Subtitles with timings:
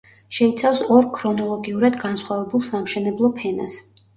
[0.37, 3.79] შეიცავს ორ ქრონოლოგიურად განსხვავებულ სამშენებლო ფენას.